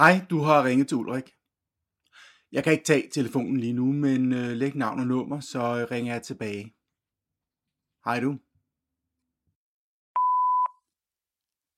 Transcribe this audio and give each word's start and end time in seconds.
Hej, 0.00 0.26
du 0.30 0.38
har 0.38 0.64
ringet 0.64 0.88
til 0.88 0.96
Ulrik. 0.96 1.34
Jeg 2.52 2.64
kan 2.64 2.72
ikke 2.72 2.84
tage 2.84 3.08
telefonen 3.08 3.56
lige 3.56 3.72
nu, 3.72 3.84
men 3.84 4.32
øh, 4.32 4.50
læg 4.50 4.76
navn 4.76 5.00
og 5.00 5.06
nummer, 5.06 5.40
så 5.40 5.58
øh, 5.58 5.90
ringer 5.90 6.12
jeg 6.12 6.22
tilbage. 6.22 6.74
Hej 8.04 8.20
du. 8.20 8.30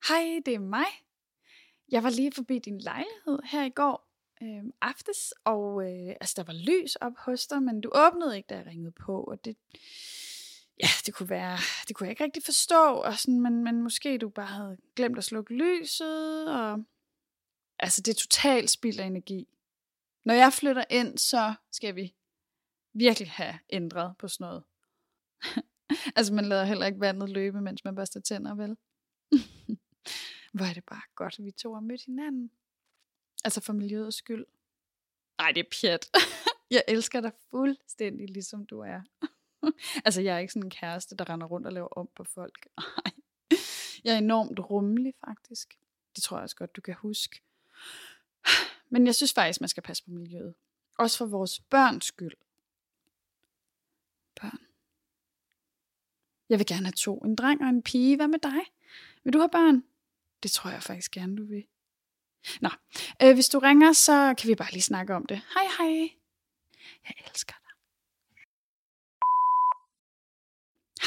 Hej, 0.07 0.41
det 0.45 0.55
er 0.55 0.59
mig. 0.59 0.85
Jeg 1.91 2.03
var 2.03 2.09
lige 2.09 2.31
forbi 2.35 2.59
din 2.59 2.77
lejlighed 2.77 3.39
her 3.43 3.63
i 3.63 3.69
går 3.69 4.09
øh, 4.43 4.63
aftes, 4.81 5.33
og 5.43 5.83
øh, 5.83 6.15
altså, 6.21 6.33
der 6.37 6.43
var 6.43 6.53
lys 6.69 6.95
op 6.95 7.13
hos 7.17 7.47
dig, 7.47 7.63
men 7.63 7.81
du 7.81 7.89
åbnede 7.95 8.37
ikke, 8.37 8.47
da 8.47 8.55
jeg 8.55 8.65
ringede 8.65 8.93
på, 9.05 9.23
og 9.23 9.45
det, 9.45 9.57
ja, 10.83 10.89
det 11.05 11.13
kunne 11.13 11.29
være, 11.29 11.57
det 11.87 11.95
kunne 11.95 12.05
jeg 12.05 12.11
ikke 12.11 12.23
rigtig 12.23 12.43
forstå, 12.43 12.83
og 12.93 13.13
sådan, 13.13 13.41
men, 13.41 13.63
men 13.63 13.83
måske 13.83 14.17
du 14.17 14.29
bare 14.29 14.45
havde 14.45 14.77
glemt 14.95 15.17
at 15.17 15.23
slukke 15.23 15.53
lyset, 15.53 16.47
og 16.47 16.85
altså, 17.83 18.01
det 18.01 18.11
er 18.11 18.15
totalt 18.15 18.69
spild 18.69 18.99
af 18.99 19.05
energi. 19.05 19.47
Når 20.25 20.33
jeg 20.33 20.53
flytter 20.53 20.85
ind, 20.89 21.17
så 21.17 21.53
skal 21.71 21.95
vi 21.95 22.15
virkelig 22.93 23.31
have 23.31 23.59
ændret 23.69 24.17
på 24.17 24.27
sådan 24.27 24.45
noget. 24.45 24.63
altså, 26.17 26.33
man 26.33 26.45
lader 26.45 26.65
heller 26.65 26.85
ikke 26.85 26.99
vandet 26.99 27.29
løbe, 27.29 27.61
mens 27.61 27.85
man 27.85 27.95
børster 27.95 28.19
tænder, 28.19 28.55
vel? 28.55 28.77
Hvor 30.53 30.65
er 30.65 30.73
det 30.73 30.83
bare 30.85 31.01
godt, 31.15 31.39
at 31.39 31.45
vi 31.45 31.51
to 31.51 31.73
har 31.73 31.81
mødt 31.81 32.05
hinanden. 32.05 32.51
Altså 33.43 33.61
for 33.61 33.73
miljøets 33.73 34.17
skyld. 34.17 34.45
Nej, 35.37 35.51
det 35.51 35.59
er 35.59 35.69
pjat. 35.81 36.09
jeg 36.75 36.83
elsker 36.87 37.21
dig 37.21 37.31
fuldstændig, 37.51 38.29
ligesom 38.29 38.65
du 38.65 38.79
er. 38.79 39.01
altså, 40.05 40.21
jeg 40.21 40.35
er 40.35 40.39
ikke 40.39 40.53
sådan 40.53 40.67
en 40.67 40.69
kæreste, 40.69 41.15
der 41.15 41.29
render 41.29 41.47
rundt 41.47 41.67
og 41.67 41.73
laver 41.73 41.87
om 41.87 42.09
på 42.15 42.23
folk. 42.23 42.67
Nej. 42.77 43.13
Jeg 44.03 44.13
er 44.13 44.17
enormt 44.17 44.59
rummelig, 44.59 45.13
faktisk. 45.25 45.79
Det 46.15 46.23
tror 46.23 46.37
jeg 46.37 46.43
også 46.43 46.55
godt, 46.55 46.75
du 46.75 46.81
kan 46.81 46.93
huske. 46.93 47.41
Men 48.91 49.05
jeg 49.05 49.15
synes 49.15 49.33
faktisk, 49.33 49.61
man 49.61 49.69
skal 49.69 49.83
passe 49.83 50.03
på 50.03 50.11
miljøet. 50.11 50.53
Også 50.97 51.17
for 51.17 51.25
vores 51.25 51.59
børns 51.59 52.05
skyld. 52.05 52.35
Børn. 54.41 54.59
Jeg 56.49 56.59
vil 56.59 56.67
gerne 56.67 56.85
have 56.85 56.93
to. 56.97 57.17
En 57.17 57.35
dreng 57.35 57.61
og 57.61 57.69
en 57.69 57.83
pige. 57.83 58.15
Hvad 58.15 58.27
med 58.27 58.39
dig? 58.39 58.59
Vil 59.23 59.33
du 59.33 59.39
have 59.39 59.49
børn? 59.49 59.83
Det 60.43 60.51
tror 60.51 60.69
jeg 60.69 60.83
faktisk 60.83 61.11
gerne, 61.11 61.37
du 61.37 61.45
vil. 61.45 61.65
Nå, 62.61 62.69
øh, 63.21 63.33
hvis 63.33 63.49
du 63.49 63.59
ringer, 63.59 63.93
så 63.93 64.35
kan 64.37 64.49
vi 64.49 64.55
bare 64.55 64.71
lige 64.71 64.81
snakke 64.81 65.15
om 65.15 65.25
det. 65.25 65.41
Hej 65.53 65.63
hej. 65.77 66.09
Jeg 67.03 67.15
elsker 67.29 67.53
dig. 67.53 67.73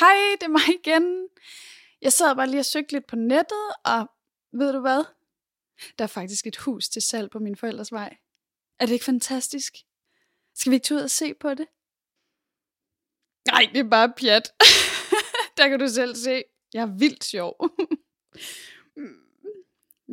Hej, 0.01 0.37
det 0.41 0.43
er 0.43 0.49
mig 0.49 0.69
igen. 0.81 1.29
Jeg 2.03 2.13
sad 2.13 2.37
bare 2.37 2.47
lige 2.47 2.61
og 2.61 2.65
søgte 2.65 2.93
lidt 2.93 3.07
på 3.07 3.17
nettet, 3.17 3.67
og 3.85 4.11
ved 4.53 4.73
du 4.73 4.81
hvad? 4.81 5.05
Der 5.99 6.05
er 6.05 6.09
faktisk 6.09 6.47
et 6.47 6.57
hus 6.57 6.89
til 6.89 7.03
salg 7.03 7.31
på 7.31 7.39
min 7.39 7.57
forældres 7.57 7.93
vej. 7.93 8.17
Er 8.79 8.87
det 8.87 8.93
ikke 8.93 9.05
fantastisk? 9.05 9.75
Skal 10.55 10.71
vi 10.71 10.75
ikke 10.75 10.85
tage 10.85 10.99
ud 10.99 11.03
og 11.03 11.11
se 11.11 11.35
på 11.35 11.51
det? 11.55 11.67
Nej, 13.47 13.71
det 13.73 13.81
er 13.81 13.91
bare 13.91 14.13
pjat. 14.17 14.53
Der 15.57 15.69
kan 15.69 15.79
du 15.79 15.89
selv 15.89 16.15
se. 16.15 16.45
Jeg 16.75 16.83
er 16.83 16.99
vildt 16.99 17.25
sjov. 17.25 17.57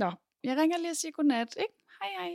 Nå, 0.02 0.12
jeg 0.44 0.58
ringer 0.58 0.78
lige 0.78 0.92
og 0.92 0.98
siger 0.98 1.12
godnat, 1.12 1.56
ikke? 1.58 1.74
Hej 2.02 2.10
hej. 2.10 2.32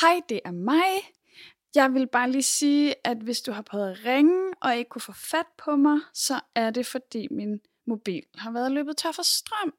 Hej, 0.00 0.20
det 0.28 0.40
er 0.44 0.50
mig. 0.50 1.12
Jeg 1.74 1.94
vil 1.94 2.08
bare 2.08 2.30
lige 2.30 2.42
sige, 2.42 2.94
at 3.04 3.16
hvis 3.16 3.42
du 3.42 3.52
har 3.52 3.62
prøvet 3.62 3.90
at 3.90 4.04
ringe 4.04 4.54
og 4.62 4.76
ikke 4.76 4.88
kunne 4.88 5.02
få 5.02 5.12
fat 5.12 5.46
på 5.58 5.76
mig, 5.76 6.00
så 6.14 6.40
er 6.54 6.70
det 6.70 6.86
fordi 6.86 7.28
min 7.30 7.60
mobil 7.90 8.24
har 8.34 8.50
været 8.50 8.72
løbet 8.72 8.96
tør 8.96 9.12
for 9.12 9.22
strøm. 9.22 9.74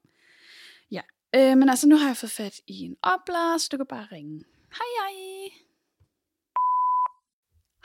Ja, 0.90 1.02
øh, 1.34 1.58
men 1.58 1.68
altså 1.68 1.88
nu 1.88 1.96
har 1.96 2.06
jeg 2.06 2.16
fået 2.16 2.30
fat 2.30 2.60
i 2.66 2.78
en 2.80 2.96
oplader, 3.02 3.58
så 3.58 3.68
du 3.72 3.76
kan 3.76 3.86
bare 3.86 4.08
ringe. 4.12 4.44
Hej 4.78 4.90
hej. 4.98 5.14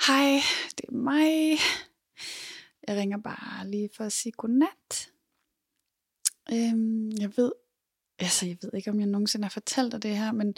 Hej, 0.08 0.42
det 0.78 0.86
er 0.88 0.92
mig. 0.92 1.58
Jeg 2.88 2.98
ringer 2.98 3.18
bare 3.18 3.68
lige 3.68 3.90
for 3.94 4.04
at 4.04 4.12
sige 4.12 4.32
godnat. 4.32 5.12
Øhm, 6.52 7.12
jeg 7.12 7.38
ved, 7.38 7.52
altså 8.20 8.46
jeg 8.46 8.58
ved 8.62 8.72
ikke, 8.74 8.92
om 8.92 9.00
jeg 9.00 9.08
nogensinde 9.08 9.46
har 9.46 9.50
fortalt 9.50 9.92
dig 9.92 10.04
det 10.04 10.18
her, 10.18 10.32
men 10.32 10.56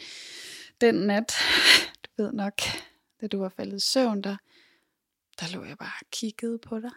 den 0.81 0.95
nat, 0.95 1.33
du 2.03 2.23
ved 2.23 2.31
nok, 2.31 2.61
da 3.21 3.27
du 3.27 3.39
var 3.39 3.49
faldet 3.49 3.77
i 3.77 3.85
søvn, 3.85 4.21
der, 4.21 4.37
der 5.39 5.53
lå 5.53 5.63
jeg 5.63 5.77
bare 5.77 5.91
og 6.01 6.07
kiggede 6.11 6.59
på 6.59 6.79
dig, 6.79 6.91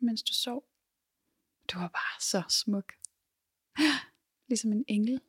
mens 0.00 0.22
du 0.22 0.34
sov. 0.34 0.64
Du 1.72 1.78
var 1.78 1.88
bare 1.88 2.20
så 2.20 2.42
smuk. 2.48 2.92
Ligesom 4.48 4.72
en 4.72 4.84
engel. 4.88 5.20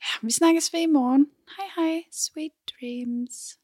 Ja, 0.00 0.26
vi 0.26 0.30
snakkes 0.30 0.72
ved 0.72 0.80
i 0.80 0.86
morgen. 0.86 1.32
Hej 1.56 1.68
hej, 1.76 2.04
sweet 2.10 2.52
dreams. 2.66 3.58